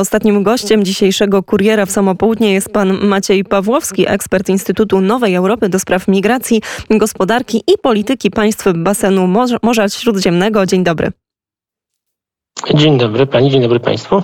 Ostatnim 0.00 0.42
gościem 0.42 0.84
dzisiejszego 0.84 1.42
kuriera 1.42 1.86
w 1.86 1.90
samopołudnie 1.90 2.52
jest 2.52 2.72
pan 2.72 3.06
Maciej 3.06 3.44
Pawłowski, 3.44 4.08
ekspert 4.08 4.48
Instytutu 4.48 5.00
Nowej 5.00 5.34
Europy 5.34 5.68
do 5.68 5.78
spraw 5.78 6.08
migracji, 6.08 6.62
gospodarki 6.90 7.62
i 7.66 7.78
polityki 7.82 8.30
państw 8.30 8.66
basenu 8.74 9.26
Morza 9.62 9.88
Śródziemnego. 9.88 10.66
Dzień 10.66 10.84
dobry. 10.84 11.12
Dzień 12.74 12.98
dobry 12.98 13.26
Pani, 13.26 13.50
dzień 13.50 13.62
dobry 13.62 13.80
Państwu. 13.80 14.22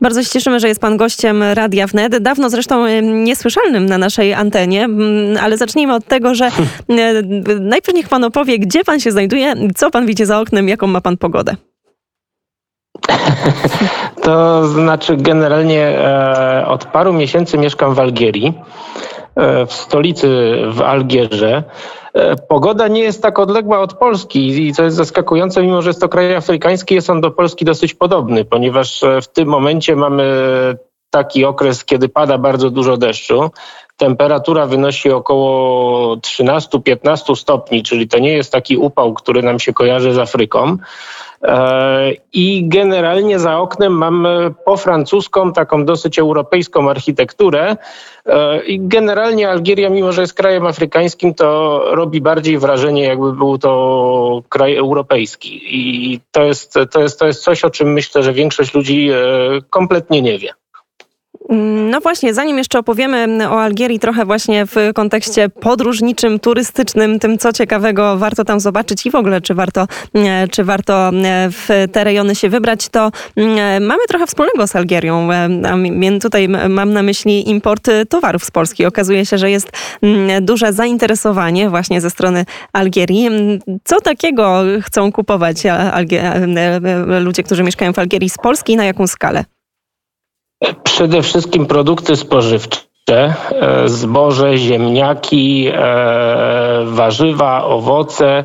Bardzo 0.00 0.22
się 0.22 0.30
cieszymy, 0.30 0.60
że 0.60 0.68
jest 0.68 0.80
Pan 0.80 0.96
gościem 0.96 1.42
Radia 1.42 1.86
Wnet. 1.86 2.18
Dawno 2.18 2.50
zresztą 2.50 2.86
niesłyszalnym 3.02 3.86
na 3.86 3.98
naszej 3.98 4.34
antenie, 4.34 4.88
ale 5.40 5.56
zacznijmy 5.56 5.94
od 5.94 6.04
tego, 6.04 6.34
że 6.34 6.50
najpierw 7.60 7.96
niech 7.96 8.08
Pan 8.08 8.24
opowie, 8.24 8.58
gdzie 8.58 8.84
Pan 8.84 9.00
się 9.00 9.12
znajduje, 9.12 9.54
co 9.76 9.90
Pan 9.90 10.06
widzi 10.06 10.24
za 10.24 10.40
oknem, 10.40 10.68
jaką 10.68 10.86
ma 10.86 11.00
Pan 11.00 11.16
pogodę. 11.16 11.56
To 14.28 14.66
znaczy, 14.66 15.16
generalnie 15.16 15.82
e, 15.82 16.66
od 16.66 16.84
paru 16.84 17.12
miesięcy 17.12 17.58
mieszkam 17.58 17.94
w 17.94 18.00
Algierii, 18.00 18.54
e, 19.36 19.66
w 19.66 19.72
stolicy 19.72 20.56
w 20.68 20.82
Algierze. 20.82 21.62
E, 22.14 22.36
pogoda 22.36 22.88
nie 22.88 23.00
jest 23.00 23.22
tak 23.22 23.38
odległa 23.38 23.80
od 23.80 23.94
Polski 23.94 24.66
i 24.66 24.72
co 24.72 24.82
jest 24.84 24.96
zaskakujące, 24.96 25.62
mimo 25.62 25.82
że 25.82 25.90
jest 25.90 26.00
to 26.00 26.08
kraj 26.08 26.34
afrykański, 26.34 26.94
jest 26.94 27.10
on 27.10 27.20
do 27.20 27.30
Polski 27.30 27.64
dosyć 27.64 27.94
podobny, 27.94 28.44
ponieważ 28.44 29.04
w 29.22 29.28
tym 29.28 29.48
momencie 29.48 29.96
mamy 29.96 30.24
taki 31.10 31.44
okres, 31.44 31.84
kiedy 31.84 32.08
pada 32.08 32.38
bardzo 32.38 32.70
dużo 32.70 32.96
deszczu. 32.96 33.50
Temperatura 33.96 34.66
wynosi 34.66 35.10
około 35.10 36.16
13-15 36.16 37.36
stopni, 37.36 37.82
czyli 37.82 38.08
to 38.08 38.18
nie 38.18 38.32
jest 38.32 38.52
taki 38.52 38.76
upał, 38.76 39.14
który 39.14 39.42
nam 39.42 39.58
się 39.58 39.72
kojarzy 39.72 40.12
z 40.12 40.18
Afryką. 40.18 40.76
E, 41.42 42.12
I 42.32 42.68
generalnie 42.68 43.38
za 43.38 43.58
oknem 43.58 43.92
mamy 43.92 44.54
po 44.64 44.76
francuską, 44.76 45.52
taką 45.52 45.84
dosyć 45.84 46.18
europejską 46.18 46.90
architekturę. 46.90 47.76
E, 48.26 48.64
I 48.64 48.80
generalnie 48.80 49.50
Algieria, 49.50 49.90
mimo 49.90 50.12
że 50.12 50.20
jest 50.20 50.34
krajem 50.34 50.66
afrykańskim, 50.66 51.34
to 51.34 51.80
robi 51.94 52.20
bardziej 52.20 52.58
wrażenie, 52.58 53.04
jakby 53.04 53.32
był 53.32 53.58
to 53.58 54.42
kraj 54.48 54.76
europejski. 54.76 55.60
I 55.64 56.20
to 56.30 56.42
jest, 56.42 56.74
to 56.90 57.00
jest, 57.00 57.18
to 57.18 57.26
jest 57.26 57.42
coś, 57.42 57.64
o 57.64 57.70
czym 57.70 57.92
myślę, 57.92 58.22
że 58.22 58.32
większość 58.32 58.74
ludzi 58.74 59.10
e, 59.10 59.16
kompletnie 59.70 60.22
nie 60.22 60.38
wie. 60.38 60.52
No 61.90 62.00
właśnie, 62.00 62.34
zanim 62.34 62.58
jeszcze 62.58 62.78
opowiemy 62.78 63.48
o 63.50 63.62
Algierii 63.62 63.98
trochę 63.98 64.24
właśnie 64.24 64.66
w 64.66 64.74
kontekście 64.94 65.48
podróżniczym, 65.48 66.38
turystycznym, 66.38 67.18
tym 67.18 67.38
co 67.38 67.52
ciekawego 67.52 68.16
warto 68.16 68.44
tam 68.44 68.60
zobaczyć 68.60 69.06
i 69.06 69.10
w 69.10 69.14
ogóle 69.14 69.40
czy 69.40 69.54
warto, 69.54 69.86
e, 70.14 70.48
czy 70.48 70.64
warto 70.64 71.08
e, 71.08 71.48
w 71.50 71.68
te 71.92 72.04
rejony 72.04 72.34
się 72.34 72.48
wybrać, 72.48 72.88
to 72.88 73.10
e, 73.36 73.80
mamy 73.80 74.02
trochę 74.08 74.26
wspólnego 74.26 74.66
z 74.66 74.76
Algierią. 74.76 75.28
Tutaj 76.22 76.48
mam 76.48 76.92
na 76.92 77.02
myśli 77.02 77.50
import 77.50 77.90
towarów 78.08 78.44
z 78.44 78.50
Polski. 78.50 78.86
Okazuje 78.86 79.26
się, 79.26 79.38
że 79.38 79.50
jest 79.50 79.70
duże 80.40 80.72
zainteresowanie 80.72 81.70
właśnie 81.70 82.00
ze 82.00 82.10
strony 82.10 82.44
Algierii. 82.72 83.28
Co 83.84 84.00
takiego 84.00 84.62
chcą 84.82 85.12
kupować 85.12 85.56
ludzie, 87.20 87.42
którzy 87.42 87.62
mieszkają 87.62 87.92
w 87.92 87.98
Algierii 87.98 88.30
z 88.30 88.38
Polski 88.38 88.72
i 88.72 88.76
na 88.76 88.84
jaką 88.84 89.06
skalę? 89.06 89.44
Przede 90.82 91.22
wszystkim 91.22 91.66
produkty 91.66 92.16
spożywcze 92.16 92.84
e, 93.10 93.88
zboże, 93.88 94.56
ziemniaki, 94.56 95.68
e, 95.74 96.84
warzywa, 96.84 97.64
owoce, 97.64 98.44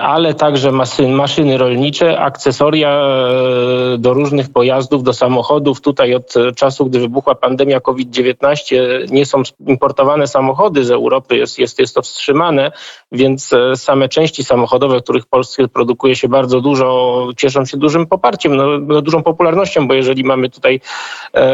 ale 0.00 0.34
także 0.34 0.72
maszyny 1.08 1.58
rolnicze, 1.58 2.20
akcesoria 2.20 2.90
e, 2.90 3.98
do 3.98 4.14
różnych 4.14 4.48
pojazdów, 4.52 5.02
do 5.02 5.12
samochodów. 5.12 5.80
Tutaj 5.80 6.14
od 6.14 6.34
czasu, 6.56 6.86
gdy 6.86 7.00
wybuchła 7.00 7.34
pandemia 7.34 7.80
COVID-19, 7.80 8.76
nie 9.10 9.26
są 9.26 9.42
importowane 9.66 10.26
samochody 10.26 10.84
z 10.84 10.90
Europy, 10.90 11.36
jest, 11.36 11.58
jest, 11.58 11.78
jest 11.78 11.94
to 11.94 12.02
wstrzymane, 12.02 12.72
więc 13.12 13.52
e, 13.52 13.76
same 13.76 14.08
części 14.08 14.44
samochodowe, 14.44 15.00
których 15.00 15.24
w 15.24 15.28
Polsce 15.28 15.68
produkuje 15.68 16.16
się 16.16 16.28
bardzo 16.28 16.60
dużo, 16.60 17.28
cieszą 17.36 17.64
się 17.64 17.76
dużym 17.76 18.06
poparciem, 18.06 18.56
no, 18.56 18.78
no, 18.78 19.02
dużą 19.02 19.22
popularnością, 19.22 19.88
bo 19.88 19.94
jeżeli 19.94 20.24
mamy 20.24 20.50
tutaj 20.50 20.80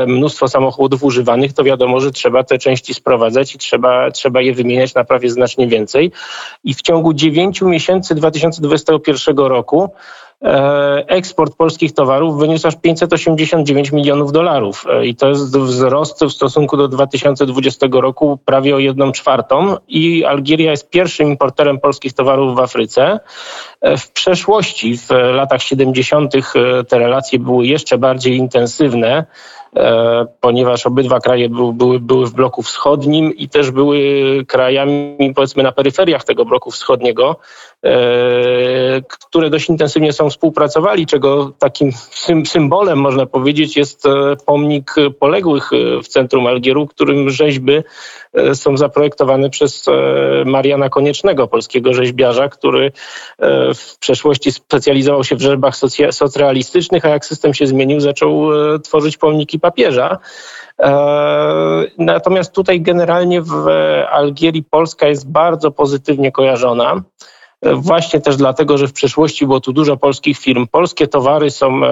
mnóstwo 0.07 0.49
samochodów 0.49 1.05
używanych, 1.05 1.53
to 1.53 1.65
wiadomo, 1.65 2.01
że 2.01 2.11
trzeba 2.11 2.45
te 2.45 2.59
części 2.59 2.95
sprowadzać 2.95 3.55
i 3.55 3.59
trzeba, 3.59 4.11
trzeba 4.11 4.41
je 4.41 4.55
wymieniać 4.55 4.95
na 4.95 5.05
prawie 5.05 5.31
znacznie 5.31 5.67
więcej. 5.69 6.13
I 6.65 6.75
w 6.75 6.83
ciągu 6.83 7.15
dziewięciu 7.15 7.69
miesięcy 7.69 8.04
miesięcy 8.05 8.15
2021 8.15 9.37
roku 9.37 9.91
e, 10.43 11.05
eksport 11.09 11.57
polskich 11.57 11.93
towarów 11.93 12.39
wyniósł 12.39 12.69
aż 12.69 12.77
589 12.77 13.93
milionów 13.93 14.33
dolarów 14.33 14.85
e, 14.91 15.07
i 15.07 15.15
to 15.15 15.29
jest 15.29 15.59
wzrost 15.59 16.25
w 16.25 16.31
stosunku 16.31 16.77
do 16.77 16.89
2020 16.89 17.87
roku 17.93 18.39
prawie 18.45 18.75
o 18.75 18.79
jedną 18.79 19.13
czwartą 19.13 19.77
i 19.89 20.25
Algieria 20.25 20.71
jest 20.71 20.91
pierwszym 20.91 21.29
importerem 21.29 21.81
polskich 21.81 22.13
towarów 22.13 22.57
w 22.57 22.61
Afryce. 22.61 23.21
E, 23.81 23.97
w 23.97 24.11
przeszłości, 24.11 24.99
w 24.99 25.11
latach 25.11 25.63
70. 25.63 26.33
te 26.89 26.99
relacje 26.99 27.39
były 27.39 27.67
jeszcze 27.67 27.99
bardziej 27.99 28.37
intensywne. 28.37 29.27
E, 29.77 30.27
ponieważ 30.41 30.87
obydwa 30.87 31.21
kraje 31.21 31.49
były, 31.49 32.01
były 32.01 32.27
w 32.27 32.33
bloku 32.33 32.63
wschodnim 32.63 33.37
i 33.37 33.49
też 33.49 33.71
były 33.71 33.99
krajami, 34.49 35.33
powiedzmy, 35.35 35.63
na 35.63 35.73
peryferiach 35.73 36.25
tego 36.25 36.45
bloku 36.45 36.71
wschodniego, 36.71 37.37
e, 37.85 37.91
które 39.09 39.51
dość 39.51 39.69
intensywnie 39.69 40.13
są 40.13 40.31
współpracowali, 40.31 41.07
czego 41.07 41.53
takim 41.59 41.91
symbolem, 42.47 42.99
można 42.99 43.27
powiedzieć, 43.27 43.77
jest 43.77 44.07
e, 44.07 44.11
pomnik 44.47 44.95
poległych 45.19 45.71
w 46.03 46.09
centrum 46.09 46.47
Algieru, 46.47 46.87
którym 46.87 47.31
rzeźby 47.31 47.73
są 48.55 48.77
zaprojektowane 48.77 49.51
przez 49.51 49.87
Mariana 50.45 50.89
Koniecznego, 50.89 51.49
polskiego 51.49 51.95
rzeźbiarza, 51.95 52.49
który 52.49 52.93
w 53.75 53.99
przeszłości 53.99 54.53
specjalizował 54.53 55.25
się 55.25 55.37
w 55.37 55.41
rzeźbach 55.41 55.75
socrealistycznych, 56.11 57.05
a 57.05 57.09
jak 57.09 57.27
system 57.27 57.55
się 57.55 57.67
zmienił, 57.67 58.01
zaczął 58.01 58.49
tworzyć 58.83 59.17
pomniki 59.17 59.61
papieża. 59.65 60.19
E, 60.81 60.91
natomiast 61.99 62.53
tutaj 62.53 62.81
generalnie 62.81 63.43
w 63.43 63.69
Algierii 64.11 64.63
Polska 64.63 65.09
jest 65.09 65.31
bardzo 65.31 65.71
pozytywnie 65.71 66.33
kojarzona. 66.33 67.03
E, 67.63 67.75
właśnie 67.75 68.21
też 68.21 68.37
dlatego, 68.37 68.79
że 68.79 68.89
w 68.89 68.93
przeszłości 68.93 69.47
było 69.47 69.61
tu 69.61 69.73
dużo 69.73 69.97
polskich 69.97 70.39
firm. 70.39 70.67
Polskie 70.67 71.09
towary 71.09 71.51
są 71.51 71.85
e, 71.85 71.89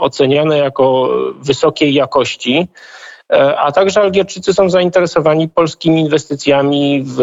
oceniane 0.00 0.58
jako 0.58 1.08
wysokiej 1.38 1.94
jakości. 1.94 2.68
E, 3.30 3.58
a 3.58 3.72
także 3.72 4.00
Algierczycy 4.00 4.54
są 4.54 4.70
zainteresowani 4.70 5.48
polskimi 5.48 6.00
inwestycjami 6.00 7.04
w 7.06 7.22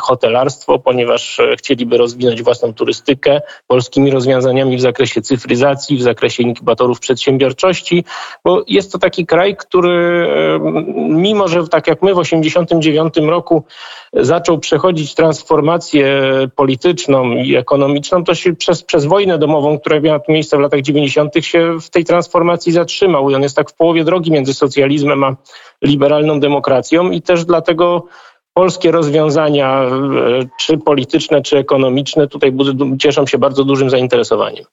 hotelarstwo, 0.00 0.78
ponieważ 0.78 1.40
e, 1.40 1.56
chcieliby 1.56 1.98
rozwinąć 1.98 2.42
własną 2.42 2.74
turystykę, 2.74 3.40
polskimi 3.66 4.10
rozwiązaniami 4.10 4.76
w 4.76 4.80
zakresie 4.80 5.22
cyfryzacji, 5.22 5.96
w 5.96 6.02
zakresie 6.02 6.42
inkubatorów 6.42 7.00
przedsiębiorczości, 7.00 8.04
bo 8.44 8.64
jest 8.66 8.92
to 8.92 8.98
taki 8.98 9.26
kraj, 9.26 9.56
który 9.56 10.28
e, 10.28 10.58
mimo, 10.96 11.48
że 11.48 11.68
tak 11.68 11.86
jak 11.86 12.02
my 12.02 12.14
w 12.14 12.22
1989 12.22 13.30
roku 13.30 13.64
zaczął 14.12 14.58
przechodzić 14.58 15.14
transformację 15.14 16.22
polityczną 16.56 17.32
i 17.32 17.56
ekonomiczną, 17.56 18.24
to 18.24 18.34
się 18.34 18.56
przez, 18.56 18.82
przez 18.82 19.04
wojnę 19.04 19.38
domową, 19.38 19.78
która 19.78 20.00
miała 20.00 20.20
miejsce 20.28 20.56
w 20.56 20.60
latach 20.60 20.80
90., 20.80 21.34
się 21.40 21.80
w 21.80 21.90
tej 21.90 22.04
transformacji 22.04 22.72
zatrzymał 22.72 23.30
i 23.30 23.34
on 23.34 23.42
jest 23.42 23.56
tak 23.56 23.70
w 23.70 23.74
połowie 23.74 24.04
drogi 24.04 24.32
między 24.32 24.54
socjalizmem 24.54 25.11
a 25.24 25.36
liberalną 25.82 26.40
demokracją 26.40 27.10
i 27.10 27.22
też 27.22 27.44
dlatego 27.44 28.06
polskie 28.54 28.90
rozwiązania, 28.90 29.82
e, 29.82 29.88
czy 30.60 30.78
polityczne, 30.78 31.42
czy 31.42 31.58
ekonomiczne, 31.58 32.28
tutaj 32.28 32.52
cieszą 32.98 33.26
się 33.26 33.38
bardzo 33.38 33.64
dużym 33.64 33.90
zainteresowaniem. 33.90 34.64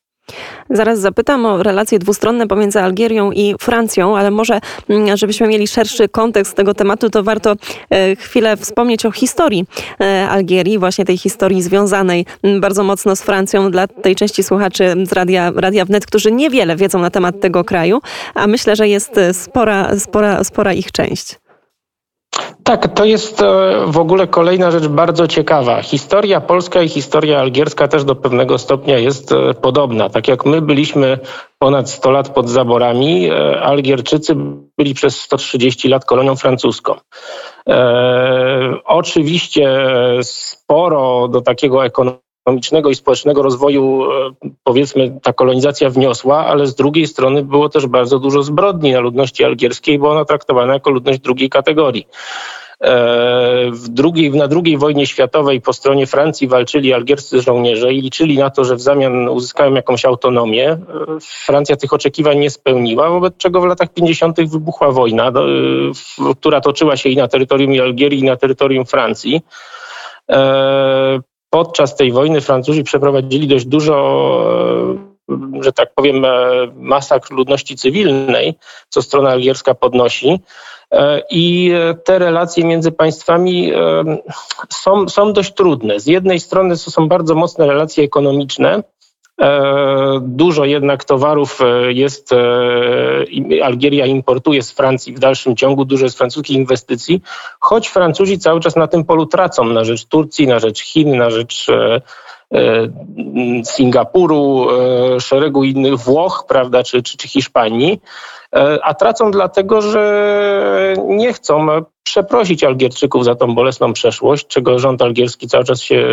Zaraz 0.69 0.99
zapytam 0.99 1.45
o 1.45 1.63
relacje 1.63 1.99
dwustronne 1.99 2.47
pomiędzy 2.47 2.81
Algierią 2.81 3.31
i 3.31 3.55
Francją, 3.59 4.17
ale 4.17 4.31
może 4.31 4.59
mm, 4.89 5.17
żebyśmy 5.17 5.47
mieli 5.47 5.67
szerszy 5.67 6.09
kontekst 6.09 6.55
tego 6.55 6.73
tematu, 6.73 7.09
to 7.09 7.23
warto 7.23 7.55
e, 7.89 8.15
chwilę 8.15 8.57
wspomnieć 8.57 9.05
o 9.05 9.11
historii 9.11 9.65
e, 10.01 10.29
Algierii, 10.29 10.79
właśnie 10.79 11.05
tej 11.05 11.17
historii 11.17 11.61
związanej 11.61 12.25
mm, 12.43 12.61
bardzo 12.61 12.83
mocno 12.83 13.15
z 13.15 13.21
Francją 13.21 13.71
dla 13.71 13.87
tej 13.87 14.15
części 14.15 14.43
słuchaczy 14.43 14.95
z 15.03 15.13
Radia, 15.13 15.51
Radia 15.55 15.85
Wnet, 15.85 16.05
którzy 16.05 16.31
niewiele 16.31 16.75
wiedzą 16.75 16.99
na 16.99 17.09
temat 17.09 17.39
tego 17.39 17.63
kraju, 17.63 18.01
a 18.33 18.47
myślę, 18.47 18.75
że 18.75 18.87
jest 18.87 19.17
e, 19.17 19.33
spora, 19.33 19.99
spora, 19.99 20.43
spora 20.43 20.73
ich 20.73 20.91
część. 20.91 21.38
Tak, 22.69 22.93
to 22.93 23.05
jest 23.05 23.41
e, 23.41 23.45
w 23.87 23.97
ogóle 23.97 24.27
kolejna 24.27 24.71
rzecz 24.71 24.87
bardzo 24.87 25.27
ciekawa. 25.27 25.81
Historia 25.81 26.41
polska 26.41 26.81
i 26.81 26.89
historia 26.89 27.39
algierska 27.39 27.87
też 27.87 28.03
do 28.03 28.15
pewnego 28.15 28.57
stopnia 28.57 28.97
jest 28.97 29.31
e, 29.31 29.53
podobna. 29.53 30.09
Tak 30.09 30.27
jak 30.27 30.45
my 30.45 30.61
byliśmy 30.61 31.19
ponad 31.59 31.89
100 31.89 32.11
lat 32.11 32.29
pod 32.29 32.49
zaborami, 32.49 33.29
e, 33.29 33.61
Algierczycy 33.61 34.35
byli 34.77 34.93
przez 34.93 35.21
130 35.21 35.87
lat 35.87 36.05
kolonią 36.05 36.35
francuską. 36.35 36.95
E, 37.69 38.73
oczywiście 38.85 39.69
sporo 40.21 41.27
do 41.27 41.41
takiego 41.41 41.85
ekonomicznego 41.85 42.28
ekonomicznego 42.49 42.89
i 42.89 42.95
społecznego 42.95 43.41
rozwoju, 43.41 44.03
powiedzmy, 44.63 45.19
ta 45.23 45.33
kolonizacja 45.33 45.89
wniosła, 45.89 46.45
ale 46.45 46.67
z 46.67 46.75
drugiej 46.75 47.07
strony 47.07 47.43
było 47.43 47.69
też 47.69 47.87
bardzo 47.87 48.19
dużo 48.19 48.43
zbrodni 48.43 48.91
na 48.91 48.99
ludności 48.99 49.45
algierskiej, 49.45 49.99
bo 49.99 50.11
ona 50.11 50.25
traktowana 50.25 50.73
jako 50.73 50.89
ludność 50.89 51.19
drugiej 51.19 51.49
kategorii. 51.49 52.07
E, 52.81 53.71
w 53.71 53.89
drugiej, 53.89 54.31
na 54.31 54.47
II 54.65 54.77
wojnie 54.77 55.05
światowej 55.07 55.61
po 55.61 55.73
stronie 55.73 56.07
Francji 56.07 56.47
walczyli 56.47 56.93
algierscy 56.93 57.41
żołnierze 57.41 57.93
i 57.93 58.01
liczyli 58.01 58.37
na 58.37 58.49
to, 58.49 58.65
że 58.65 58.75
w 58.75 58.81
zamian 58.81 59.29
uzyskają 59.29 59.73
jakąś 59.73 60.05
autonomię. 60.05 60.71
E, 60.71 60.77
Francja 61.21 61.75
tych 61.75 61.93
oczekiwań 61.93 62.39
nie 62.39 62.49
spełniła, 62.49 63.09
wobec 63.09 63.37
czego 63.37 63.61
w 63.61 63.65
latach 63.65 63.93
50. 63.93 64.49
wybuchła 64.49 64.91
wojna, 64.91 65.27
e, 65.27 65.31
która 66.39 66.61
toczyła 66.61 66.97
się 66.97 67.09
i 67.09 67.15
na 67.15 67.27
terytorium 67.27 67.81
Algierii, 67.81 68.19
i 68.19 68.23
na 68.23 68.35
terytorium 68.35 68.85
Francji. 68.85 69.41
Podczas 71.49 71.95
tej 71.95 72.11
wojny 72.11 72.41
Francuzi 72.41 72.83
przeprowadzili 72.83 73.47
dość 73.47 73.65
dużo 73.65 73.95
że 75.61 75.73
tak 75.73 75.93
powiem, 75.95 76.25
masakr 76.75 77.33
ludności 77.33 77.75
cywilnej, 77.75 78.55
co 78.89 79.01
strona 79.01 79.29
algierska 79.29 79.73
podnosi. 79.73 80.39
E, 80.93 81.21
I 81.29 81.71
te 82.03 82.19
relacje 82.19 82.63
między 82.63 82.91
państwami 82.91 83.73
e, 83.73 84.03
są, 84.69 85.09
są 85.09 85.33
dość 85.33 85.53
trudne. 85.53 85.99
Z 85.99 86.07
jednej 86.07 86.39
strony 86.39 86.77
to 86.77 86.91
są 86.91 87.07
bardzo 87.07 87.35
mocne 87.35 87.67
relacje 87.67 88.03
ekonomiczne, 88.03 88.83
e, 89.41 90.19
Dużo 90.21 90.65
jednak 90.65 91.03
towarów 91.03 91.59
jest, 91.87 92.29
Algieria 93.63 94.05
importuje 94.05 94.61
z 94.63 94.71
Francji 94.71 95.13
w 95.13 95.19
dalszym 95.19 95.55
ciągu, 95.55 95.85
dużo 95.85 96.05
jest 96.05 96.17
francuskich 96.17 96.57
inwestycji, 96.57 97.21
choć 97.59 97.87
Francuzi 97.87 98.39
cały 98.39 98.59
czas 98.59 98.75
na 98.75 98.87
tym 98.87 99.05
polu 99.05 99.25
tracą 99.25 99.63
na 99.63 99.83
rzecz 99.83 100.05
Turcji, 100.05 100.47
na 100.47 100.59
rzecz 100.59 100.81
Chin, 100.81 101.17
na 101.17 101.29
rzecz 101.29 101.67
Singapuru, 103.63 104.67
szeregu 105.19 105.63
innych 105.63 105.97
Włoch, 105.97 106.45
prawda, 106.47 106.83
czy, 106.83 107.03
czy, 107.03 107.17
czy 107.17 107.27
Hiszpanii. 107.27 108.01
E, 108.55 108.79
a 108.83 108.93
tracą 108.93 109.31
dlatego, 109.31 109.81
że 109.81 110.93
nie 111.07 111.33
chcą 111.33 111.67
przeprosić 112.03 112.63
Algierczyków 112.63 113.25
za 113.25 113.35
tą 113.35 113.55
bolesną 113.55 113.93
przeszłość, 113.93 114.47
czego 114.47 114.79
rząd 114.79 115.01
algierski 115.01 115.47
cały 115.47 115.63
czas 115.63 115.81
się, 115.81 116.07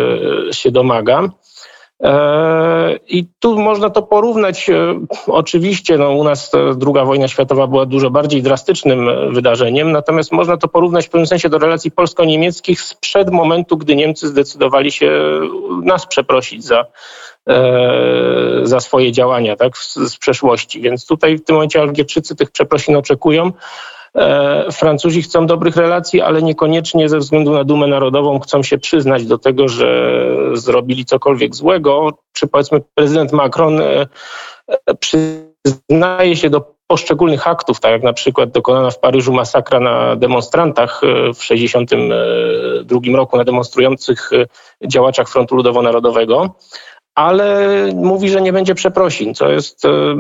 się 0.52 0.70
domaga. 0.70 1.28
E, 2.02 2.98
I 3.08 3.26
tu 3.38 3.58
można 3.58 3.90
to 3.90 4.02
porównać. 4.02 4.70
E, 4.70 5.00
oczywiście 5.26 5.98
no, 5.98 6.12
u 6.12 6.25
nas 6.25 6.52
druga 6.76 7.04
wojna 7.04 7.28
światowa 7.28 7.66
była 7.66 7.87
dużo 7.87 8.10
bardziej 8.10 8.43
drastycznym 8.43 9.08
wydarzeniem, 9.34 9.93
natomiast 9.93 10.32
można 10.32 10.56
to 10.56 10.69
porównać 10.69 11.06
w 11.06 11.10
pewnym 11.10 11.26
sensie 11.26 11.48
do 11.48 11.58
relacji 11.58 11.90
polsko-niemieckich 11.90 12.81
sprzed 12.81 13.31
momentu, 13.31 13.76
gdy 13.76 13.96
Niemcy 13.96 14.28
zdecydowali 14.28 14.93
się 14.93 15.40
nas 15.82 16.06
przeprosić 16.06 16.64
za, 16.64 16.87
E, 17.48 18.60
za 18.62 18.81
swoje 18.81 19.12
działania 19.12 19.56
tak, 19.56 19.78
z, 19.78 19.94
z 19.94 20.16
przeszłości. 20.16 20.81
Więc 20.81 21.06
tutaj 21.06 21.38
w 21.38 21.44
tym 21.44 21.54
momencie 21.54 21.81
Algierczycy 21.81 22.37
tych 22.37 22.50
przeprosin 22.50 22.96
oczekują. 22.96 23.52
E, 24.16 24.72
Francuzi 24.72 25.22
chcą 25.22 25.46
dobrych 25.46 25.76
relacji, 25.76 26.20
ale 26.20 26.42
niekoniecznie 26.42 27.08
ze 27.08 27.18
względu 27.18 27.52
na 27.52 27.64
dumę 27.64 27.86
narodową 27.86 28.40
chcą 28.40 28.62
się 28.62 28.78
przyznać 28.78 29.26
do 29.26 29.38
tego, 29.38 29.68
że 29.68 30.20
zrobili 30.52 31.04
cokolwiek 31.04 31.54
złego. 31.54 32.10
Czy 32.32 32.46
powiedzmy 32.46 32.80
prezydent 32.94 33.32
Macron 33.32 33.80
e, 33.80 34.06
przyznaje 35.00 36.36
się 36.36 36.50
do 36.50 36.76
poszczególnych 36.86 37.48
aktów, 37.48 37.80
tak 37.80 37.92
jak 37.92 38.02
na 38.02 38.12
przykład 38.12 38.50
dokonana 38.50 38.90
w 38.90 39.00
Paryżu 39.00 39.32
masakra 39.32 39.80
na 39.80 40.16
demonstrantach 40.16 41.00
w 41.34 41.38
1962 41.38 43.16
roku, 43.16 43.36
na 43.36 43.44
demonstrujących 43.44 44.30
działaczach 44.86 45.28
Frontu 45.28 45.56
Ludowo-Narodowego 45.56 46.50
ale 47.16 47.68
mówi, 47.94 48.28
że 48.28 48.42
nie 48.42 48.52
będzie 48.52 48.74
przeprosin, 48.74 49.34
co 49.34 49.50
jest, 49.50 49.84
e, 49.84 50.16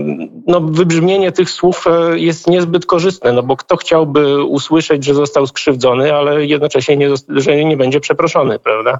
no 0.46 0.60
wybrzmienie 0.60 1.32
tych 1.32 1.50
słów 1.50 1.84
e, 1.86 2.18
jest 2.18 2.46
niezbyt 2.46 2.86
korzystne, 2.86 3.32
no 3.32 3.42
bo 3.42 3.56
kto 3.56 3.76
chciałby 3.76 4.44
usłyszeć, 4.44 5.04
że 5.04 5.14
został 5.14 5.46
skrzywdzony, 5.46 6.14
ale 6.14 6.46
jednocześnie 6.46 6.96
nie, 6.96 7.08
że 7.28 7.64
nie 7.64 7.76
będzie 7.76 8.00
przeproszony, 8.00 8.58
prawda? 8.58 8.98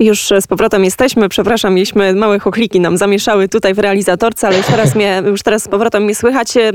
Już 0.00 0.28
z 0.40 0.46
powrotem 0.46 0.84
jesteśmy. 0.84 1.28
Przepraszam, 1.28 1.74
mieliśmy 1.74 2.14
małe 2.14 2.38
chochliki 2.38 2.80
nam 2.80 2.96
zamieszały 2.96 3.48
tutaj 3.48 3.74
w 3.74 3.78
realizatorce, 3.78 4.46
ale 4.46 4.56
już 4.56 4.66
teraz, 4.66 4.94
mnie, 4.94 5.22
już 5.26 5.42
teraz 5.42 5.62
z 5.62 5.68
powrotem 5.68 6.02
mnie 6.02 6.14
słychać. 6.14 6.56
E, 6.56 6.72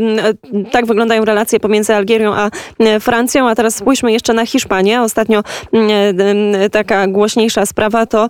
tak 0.71 0.85
wyglądają 0.85 1.25
relacje 1.25 1.59
pomiędzy 1.59 1.95
Algierią 1.95 2.33
a 2.33 2.49
e, 2.79 2.99
Francją, 2.99 3.49
a 3.49 3.55
teraz 3.55 3.75
spójrzmy 3.75 4.11
jeszcze 4.11 4.33
na 4.33 4.45
Hiszpanię. 4.45 5.01
Ostatnio 5.01 5.43
e, 5.73 6.69
taka 6.69 7.07
głośniejsza 7.07 7.65
sprawa 7.65 8.05
to 8.05 8.29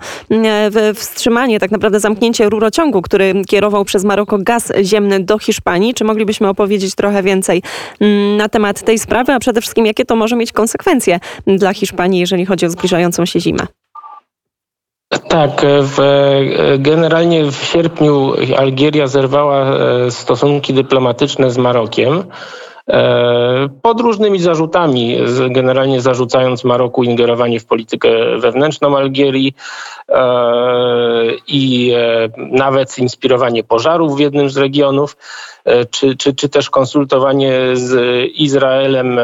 wstrzymanie, 0.95 1.59
tak 1.59 1.71
naprawdę 1.71 1.99
zamknięcie 1.99 2.49
rurociągu, 2.49 3.01
który 3.01 3.33
kierował 3.47 3.85
przez 3.85 4.03
Maroko 4.03 4.37
gaz 4.37 4.73
ziemny 4.83 5.19
do 5.19 5.39
Hiszpanii. 5.39 5.93
Czy 5.93 6.03
moglibyśmy 6.03 6.47
opowiedzieć 6.47 6.95
trochę 6.95 7.23
więcej 7.23 7.61
na 8.37 8.49
temat 8.49 8.81
tej 8.81 8.99
sprawy, 8.99 9.33
a 9.33 9.39
przede 9.39 9.61
wszystkim 9.61 9.85
jakie 9.85 10.05
to 10.05 10.15
może 10.15 10.35
mieć 10.35 10.51
konsekwencje 10.51 11.19
dla 11.47 11.73
Hiszpanii, 11.73 12.19
jeżeli 12.19 12.45
chodzi 12.45 12.65
o 12.65 12.69
zbliżającą 12.69 13.25
się 13.25 13.39
zimę? 13.39 13.67
Tak, 15.19 15.63
e, 15.63 15.81
w, 15.81 15.99
e, 15.99 16.77
generalnie 16.77 17.51
w 17.51 17.55
sierpniu 17.55 18.33
Algieria 18.57 19.07
zerwała 19.07 19.77
e, 19.77 20.11
stosunki 20.11 20.73
dyplomatyczne 20.73 21.51
z 21.51 21.57
Marokiem 21.57 22.23
pod 23.81 24.01
różnymi 24.01 24.39
zarzutami, 24.39 25.17
generalnie 25.49 26.01
zarzucając 26.01 26.63
Maroku 26.63 27.03
ingerowanie 27.03 27.59
w 27.59 27.65
politykę 27.65 28.09
wewnętrzną 28.37 28.97
Algierii 28.97 29.53
i 31.47 31.93
nawet 32.37 32.97
inspirowanie 32.97 33.63
pożarów 33.63 34.15
w 34.15 34.19
jednym 34.19 34.49
z 34.49 34.57
regionów, 34.57 35.17
czy, 35.91 36.15
czy, 36.15 36.35
czy 36.35 36.49
też 36.49 36.69
konsultowanie 36.69 37.59
z 37.73 38.25
Izraelem, 38.35 39.19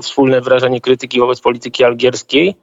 wspólne 0.00 0.40
wyrażenie 0.40 0.80
krytyki 0.80 1.20
wobec 1.20 1.40
polityki 1.40 1.84
algierskiej. 1.84 2.56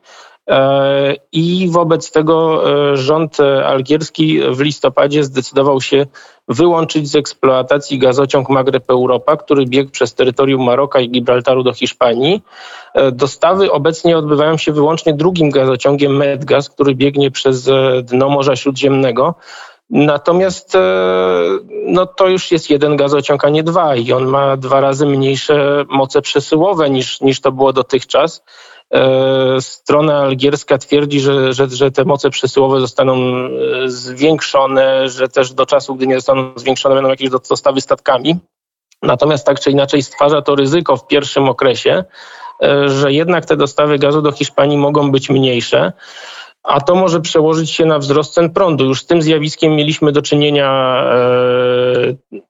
E, 0.50 1.16
I 1.32 1.70
wobec 1.72 2.12
tego 2.12 2.64
e, 2.92 2.98
rząd 2.98 3.38
algierski 3.66 4.42
w 4.52 4.60
listopadzie 4.60 5.24
zdecydował 5.24 5.82
się 5.82 6.06
wyłączyć 6.48 7.10
z 7.10 7.16
eksploatacji 7.16 8.00
gazociąg 8.00 8.50
Magreb 8.50 8.90
Europa, 8.90 9.38
który 9.38 9.66
biegł 9.66 9.92
przez 9.92 10.14
terytorium 10.14 10.64
Maroka 10.64 11.00
i 11.00 11.10
Gibraltaru 11.10 11.64
do 11.64 11.74
Hiszpanii. 11.74 12.42
E, 12.94 13.12
dostawy 13.12 13.72
obecnie 13.72 14.18
odbywają 14.18 14.58
się 14.58 14.72
wyłącznie 14.72 15.14
drugim 15.14 15.50
gazociągiem 15.50 16.18
Medgaz, 16.18 16.70
który 16.70 16.96
biegnie 16.96 17.32
przez 17.32 17.70
dno 18.04 18.30
Morza 18.30 18.56
Śródziemnego. 18.56 19.36
Natomiast 19.90 20.78
no, 21.86 22.06
to 22.06 22.28
już 22.28 22.52
jest 22.52 22.70
jeden 22.70 22.98
gazociąg, 22.98 23.46
a 23.46 23.50
nie 23.50 23.64
dwa 23.64 23.96
i 23.96 24.12
on 24.12 24.26
ma 24.26 24.58
dwa 24.58 24.82
razy 24.82 25.06
mniejsze 25.06 25.86
moce 25.90 26.22
przesyłowe 26.22 26.90
niż, 26.90 27.22
niż 27.22 27.42
to 27.42 27.52
było 27.52 27.74
dotychczas. 27.74 28.44
E, 28.94 29.62
strona 29.62 30.20
algierska 30.20 30.78
twierdzi, 30.78 31.20
że, 31.20 31.54
że, 31.54 31.70
że 31.70 31.92
te 31.92 32.06
moce 32.06 32.30
przesyłowe 32.30 32.80
zostaną 32.80 33.16
e, 33.16 33.50
zwiększone, 33.86 35.10
że 35.10 35.30
też 35.30 35.54
do 35.54 35.66
czasu, 35.66 35.96
gdy 35.96 36.08
nie 36.08 36.16
zostaną 36.16 36.52
zwiększone, 36.56 36.96
będą 36.96 37.10
jakieś 37.10 37.30
dostawy 37.30 37.82
statkami. 37.82 38.40
Natomiast 39.02 39.46
tak 39.46 39.60
czy 39.60 39.72
inaczej 39.72 40.04
stwarza 40.04 40.42
to 40.42 40.56
ryzyko 40.56 40.98
w 40.98 41.08
pierwszym 41.08 41.50
okresie, 41.50 42.04
e, 42.64 42.90
że 42.90 43.14
jednak 43.14 43.46
te 43.46 43.58
dostawy 43.58 44.00
gazu 44.00 44.22
do 44.22 44.32
Hiszpanii 44.32 44.78
mogą 44.78 45.12
być 45.12 45.30
mniejsze 45.30 45.94
a 46.64 46.82
to 46.82 46.96
może 46.96 47.22
przełożyć 47.22 47.72
się 47.72 47.86
na 47.86 48.00
wzrost 48.00 48.34
cen 48.34 48.50
prądu. 48.50 48.86
Już 48.86 49.02
z 49.02 49.06
tym 49.06 49.22
zjawiskiem 49.22 49.76
mieliśmy 49.76 50.12
do 50.12 50.22
czynienia 50.22 51.04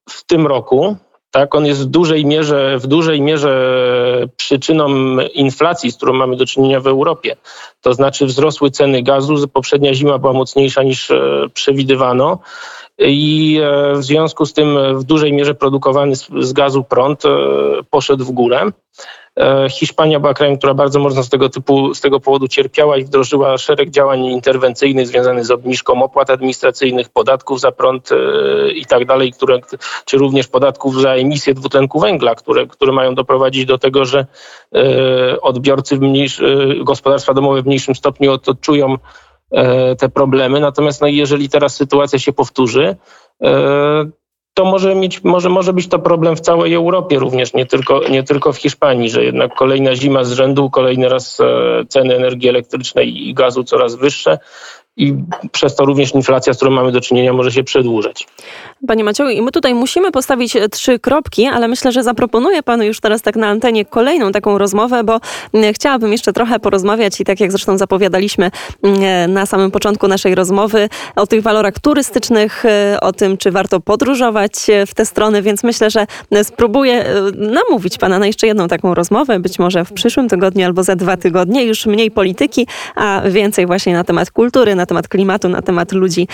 w 0.09 0.25
tym 0.27 0.47
roku. 0.47 0.97
Tak, 1.31 1.55
on 1.55 1.65
jest 1.65 1.81
w 1.81 1.85
dużej 1.85 2.25
mierze, 2.25 2.77
w 2.77 2.87
dużej 2.87 3.21
mierze 3.21 4.27
przyczyną 4.37 5.17
inflacji, 5.33 5.91
z 5.91 5.97
którą 5.97 6.13
mamy 6.13 6.35
do 6.35 6.45
czynienia 6.45 6.79
w 6.79 6.87
Europie. 6.87 7.35
To 7.81 7.93
znaczy 7.93 8.25
wzrosły 8.25 8.71
ceny 8.71 9.03
gazu, 9.03 9.47
poprzednia 9.47 9.93
zima 9.93 10.17
była 10.17 10.33
mocniejsza 10.33 10.83
niż 10.83 11.11
e, 11.11 11.21
przewidywano 11.53 12.39
i 12.99 13.59
e, 13.63 13.93
w 13.93 14.03
związku 14.03 14.45
z 14.45 14.53
tym 14.53 14.97
w 14.99 15.03
dużej 15.03 15.33
mierze 15.33 15.55
produkowany 15.55 16.15
z 16.39 16.53
gazu 16.53 16.83
prąd 16.83 17.25
e, 17.25 17.29
poszedł 17.89 18.25
w 18.25 18.31
górę. 18.31 18.71
E, 19.39 19.69
Hiszpania 19.69 20.19
była 20.19 20.33
krajem, 20.33 20.57
która 20.57 20.73
bardzo 20.73 20.99
mocno 20.99 21.23
z 21.23 21.29
tego 21.29 21.49
typu, 21.49 21.93
z 21.93 22.01
tego 22.01 22.19
powodu 22.19 22.47
cierpiała 22.47 22.97
i 22.97 23.03
wdrożyła 23.03 23.57
szereg 23.57 23.89
działań 23.89 24.25
interwencyjnych 24.25 25.07
związanych 25.07 25.45
z 25.45 25.51
obniżką 25.51 26.03
opłat 26.03 26.29
administracyjnych, 26.29 27.09
podatków 27.09 27.59
za 27.59 27.71
prąd 27.71 28.11
e, 28.11 28.15
i 28.71 28.85
tak 28.85 29.05
dalej, 29.05 29.31
które, 29.31 29.59
czy 30.05 30.17
również 30.17 30.47
podatków 30.47 31.01
za 31.01 31.13
emisję 31.13 31.53
dwutlenku 31.53 31.99
węgla, 31.99 32.35
które, 32.35 32.67
które 32.67 32.91
mają 32.91 33.15
doprowadzić 33.15 33.65
do 33.65 33.77
tego, 33.77 34.05
że 34.05 34.25
e, 34.75 35.41
odbiorcy, 35.41 35.97
w 35.97 36.01
mniejsz, 36.01 36.41
gospodarstwa 36.83 37.33
domowe 37.33 37.61
w 37.61 37.65
mniejszym 37.65 37.95
stopniu 37.95 38.31
odczują 38.31 38.95
te 39.99 40.09
problemy. 40.09 40.59
Natomiast 40.59 41.01
no, 41.01 41.07
jeżeli 41.07 41.49
teraz 41.49 41.75
sytuacja 41.75 42.19
się 42.19 42.33
powtórzy, 42.33 42.95
to 44.59 44.65
może, 44.65 44.95
mieć, 44.95 45.23
może, 45.23 45.49
może 45.49 45.73
być 45.73 45.87
to 45.87 45.99
problem 45.99 46.35
w 46.35 46.39
całej 46.39 46.73
Europie 46.73 47.19
również, 47.19 47.53
nie 47.53 47.65
tylko, 47.65 48.01
nie 48.09 48.23
tylko 48.23 48.53
w 48.53 48.57
Hiszpanii, 48.57 49.09
że 49.09 49.23
jednak 49.23 49.55
kolejna 49.55 49.95
zima 49.95 50.23
z 50.23 50.31
rzędu, 50.31 50.69
kolejny 50.69 51.09
raz 51.09 51.39
e, 51.39 51.45
ceny 51.87 52.15
energii 52.15 52.49
elektrycznej 52.49 53.27
i 53.29 53.33
gazu 53.33 53.63
coraz 53.63 53.95
wyższe 53.95 54.39
i 54.99 55.15
przez 55.51 55.75
to 55.75 55.85
również 55.85 56.15
inflacja, 56.15 56.53
z 56.53 56.57
którą 56.57 56.71
mamy 56.71 56.91
do 56.91 57.01
czynienia, 57.01 57.33
może 57.33 57.51
się 57.51 57.63
przedłużać. 57.63 58.27
Panie 58.87 59.03
Macieju, 59.03 59.29
i 59.29 59.41
my 59.41 59.51
tutaj 59.51 59.73
musimy 59.73 60.11
postawić 60.11 60.55
e, 60.55 60.69
trzy 60.69 60.99
kropki, 60.99 61.45
ale 61.45 61.67
myślę, 61.67 61.91
że 61.91 62.03
zaproponuję 62.03 62.63
panu 62.63 62.83
już 62.83 62.99
teraz 62.99 63.21
tak 63.21 63.35
na 63.35 63.47
antenie 63.47 63.85
kolejną 63.85 64.31
taką 64.31 64.57
rozmowę, 64.57 65.03
bo 65.03 65.19
chciałabym 65.73 66.11
jeszcze 66.11 66.33
trochę 66.33 66.59
porozmawiać 66.59 67.21
i 67.21 67.25
tak 67.25 67.39
jak 67.39 67.51
zresztą 67.51 67.77
zapowiadaliśmy 67.77 68.51
e, 68.83 69.27
na 69.27 69.45
samym 69.45 69.71
początku 69.71 70.07
naszej 70.07 70.35
rozmowy 70.35 70.89
o 71.15 71.27
tych 71.27 71.41
walorach 71.41 71.79
turystycznych, 71.79 72.65
e, 72.65 72.97
o 73.01 73.13
tym, 73.13 73.37
czy 73.37 73.51
warto 73.51 73.79
podróżować 73.79 74.53
w 74.87 74.93
te 74.93 75.05
strony, 75.05 75.41
więc 75.41 75.63
myślę, 75.63 75.89
że 75.89 76.05
spróbuję 76.43 77.05
namówić 77.35 77.97
pana 77.97 78.19
na 78.19 78.27
jeszcze 78.27 78.47
jedną 78.47 78.67
taką 78.67 78.93
rozmowę, 78.93 79.39
być 79.39 79.59
może 79.59 79.85
w 79.85 79.93
przyszłym 79.93 80.29
tygodniu 80.29 80.65
albo 80.65 80.83
za 80.83 80.95
dwa 80.95 81.17
tygodnie, 81.17 81.65
już 81.65 81.85
mniej 81.85 82.11
polityki, 82.11 82.67
a 82.95 83.21
więcej 83.25 83.65
właśnie 83.65 83.93
na 83.93 84.03
temat 84.03 84.31
kultury, 84.31 84.75
na 84.75 84.85
temat 84.89 85.07
klimatu, 85.07 85.49
na 85.49 85.61
temat 85.61 85.91
ludzi, 85.91 86.27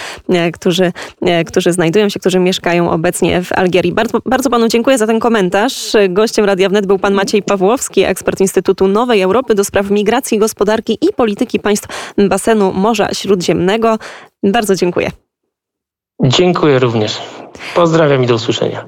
którzy, 0.53 0.91
którzy 1.45 1.71
znajdują 1.71 2.09
się, 2.09 2.19
którzy 2.19 2.35
którzy 2.35 2.43
mieszkają 2.43 2.91
obecnie 2.91 3.41
w 3.41 3.53
Algierii. 3.53 3.91
Bardzo, 3.91 4.19
bardzo 4.25 4.50
panu 4.50 4.67
dziękuję 4.67 4.97
za 4.97 5.07
ten 5.07 5.19
komentarz. 5.19 5.93
Gościem 6.09 6.45
Radia 6.45 6.69
Wnet 6.69 6.85
był 6.85 7.00
pan 7.00 7.13
Maciej 7.13 7.43
Pawłowski, 7.43 8.03
ekspert 8.03 8.41
Instytutu 8.41 8.88
Nowej 8.88 9.21
Europy 9.21 9.55
do 9.55 9.63
spraw 9.63 9.89
migracji, 9.89 10.39
gospodarki 10.39 10.97
i 11.01 11.13
polityki 11.13 11.59
państw 11.59 11.88
basenu 12.29 12.74
Morza 12.74 13.13
Śródziemnego. 13.13 13.97
Bardzo 14.43 14.75
dziękuję. 14.75 15.12
Dziękuję 16.24 16.79
również. 16.79 17.21
Pozdrawiam 17.75 18.24
i 18.24 18.27
do 18.27 18.35
usłyszenia. 18.35 18.85